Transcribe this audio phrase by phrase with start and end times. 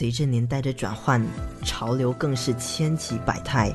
[0.00, 1.22] 随着年代的转换，
[1.62, 3.70] 潮流更是千奇百态。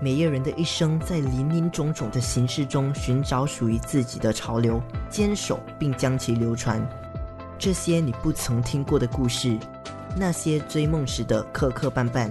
[0.00, 6.84] 每一个人的一生，在林林种种的形式中寻找属于自己的潮流，坚守并将其流传。
[7.56, 9.56] 这些你不曾听过的故事，
[10.16, 12.28] 那些追梦时的磕磕绊绊，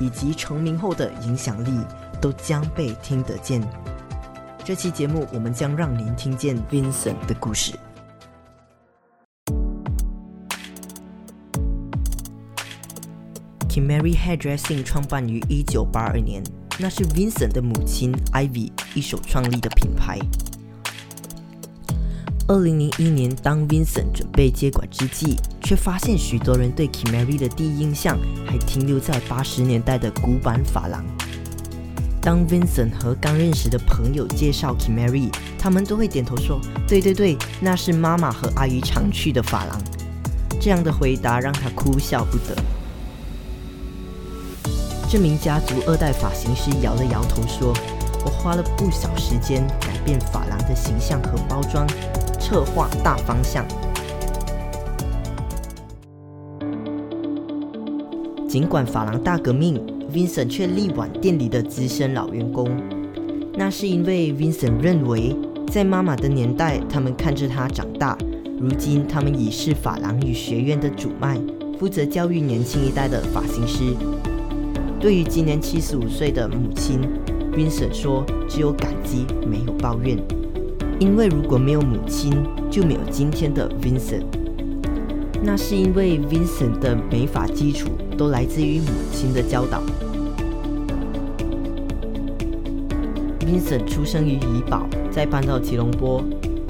[0.00, 1.86] 以及成名后的影响力，
[2.20, 3.62] 都将被听得见。
[4.64, 7.74] 这期节目，我们将让您听见 Vincent 的故事。
[13.72, 16.42] Kimary Hairdressing 创办于一九八二年，
[16.78, 20.18] 那是 Vincent 的母亲 Ivy 一手创立的品牌。
[22.48, 31.02] 二零零一年，当 Vincent 准备接管之际，却发现许多人对 Kimary 的第一印象还停留在八十年代的古板发廊。
[32.20, 39.80] 当 Vincent 和刚认识的朋友介绍 Kimary，他们都会点头说：“对对对，那是妈妈和阿姨常去的发廊。”
[40.60, 42.54] 这样的回答让他哭笑不得。
[45.12, 47.74] 这名家族二代发型师摇了摇头说
[48.24, 51.86] ：“我花了不少时间改变发廊的形象和包装，
[52.40, 53.62] 策划大方向。
[58.48, 59.78] 尽管发廊大革命
[60.10, 62.74] ，Vincent 却力挽店里的资深老员工。
[63.52, 65.36] 那是因为 Vincent 认为，
[65.70, 68.16] 在妈妈的年代，他们看着他长大；
[68.58, 71.38] 如今，他们已是发廊与学院的主脉，
[71.78, 73.94] 负责教育年轻一代的发型师。”
[75.02, 77.00] 对于今年七十五岁的母亲
[77.52, 80.16] ，Vincent 说：“只有感激，没有抱怨。
[81.00, 82.32] 因为如果没有母亲，
[82.70, 84.22] 就没有今天的 Vincent。
[85.42, 89.82] 那是因为 Vincent 的美发基础都来自于母亲的教导。
[93.40, 96.22] Vincent 出生于怡保，再搬到吉隆坡，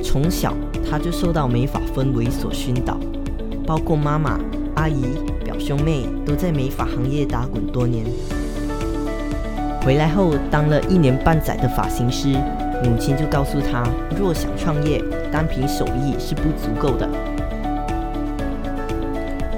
[0.02, 0.54] 从小
[0.88, 2.98] 他就受到美发氛围所熏导，
[3.66, 4.40] 包括妈妈、
[4.76, 5.04] 阿姨。”
[5.62, 8.04] 兄妹都在美发行业打滚多年，
[9.84, 12.30] 回来后当了一年半载的发型师，
[12.82, 13.84] 母亲就告诉他，
[14.18, 15.00] 若想创业，
[15.30, 17.08] 单凭手艺是不足够的。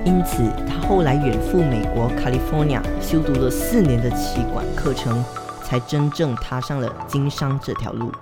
[0.04, 5.24] 因此，他后来远赴美国 California 修读了四年的气管课程，
[5.62, 8.12] 才真正踏上了经商这条路。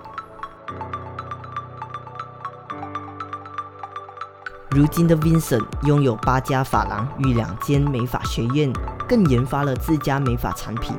[4.73, 8.73] 如今的 Vincent 拥有八家发廊与两间美发学院，
[9.07, 10.95] 更研发了自家美发产品。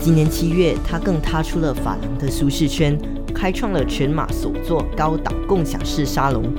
[0.00, 2.98] 今年七月，他更踏出了发廊的舒适圈，
[3.32, 6.52] 开创了全马首座高档共享式沙龙，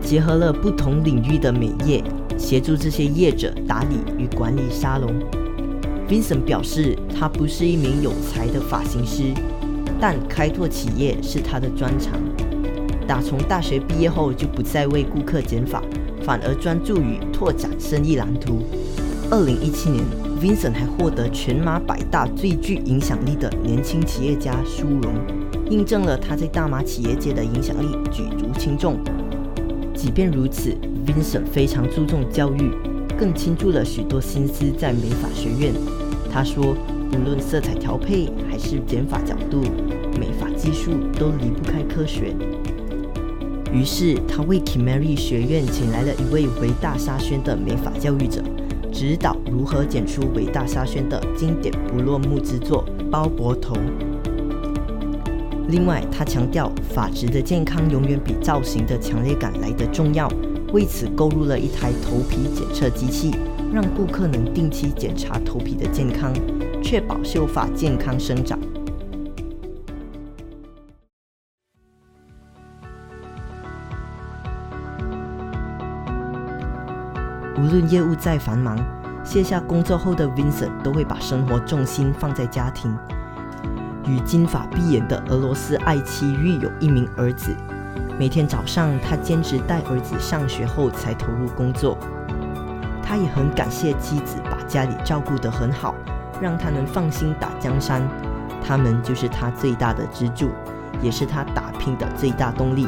[0.00, 2.04] 结合了不同领域的美业，
[2.38, 5.12] 协助这些业者打理与管理沙龙。
[6.08, 9.34] Vincent 表示，他不是一名有才的发型师，
[10.00, 12.12] 但开拓企业是他的专长。
[13.06, 15.82] 打从大学毕业后就不再为顾客剪发，
[16.22, 18.62] 反而专注于拓展生意蓝图。
[19.30, 20.04] 二零一七年
[20.40, 25.14] ，Vincent 还获得全马百大最具影响力的年轻企业家殊荣，
[25.70, 28.98] 印证了他在大马企业界的影响力举足轻重。
[29.94, 32.70] 即便如此，Vincent 非常注重教育，
[33.18, 35.72] 更倾注了许多心思在美发学院。
[36.30, 36.76] 他说，
[37.12, 39.62] 无论色彩调配还是剪发角度，
[40.20, 42.34] 美发技术都离不开科学。
[43.72, 48.42] 于是，他为 Kimberly 学院请来了一位维大沙宣的美发教育者，
[48.92, 53.74] 指导如何剪出维大沙宣的经典不落幕之作——包脖头。
[55.68, 60.30] 另外，他强调发质的健康永远比造型的强烈感来得重要，
[60.72, 63.34] 为此购入了一台头皮检测机器，
[63.74, 66.32] 让顾客能定期检查头皮的健康，
[66.80, 68.58] 确保秀发健康生长。
[77.58, 78.78] 无论业务再繁忙，
[79.24, 82.94] 卸下工作后的 Vincent 都会把生活重心放在家庭。
[84.06, 87.56] 与金发碧眼的俄罗斯爱妻育有一名儿子，
[88.18, 91.96] 每天早上他兼职带儿子上学后才投入工作。
[93.02, 95.94] 他也很感谢妻子把家里照顾得很好，
[96.42, 98.06] 让他能放心打江山。
[98.62, 100.50] 他们就是他最大的支柱，
[101.00, 102.86] 也是他打拼的最大动力。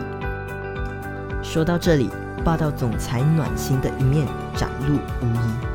[1.43, 2.11] 说到这里。
[2.45, 5.68] 霸道总裁暖心的一面展露无遗。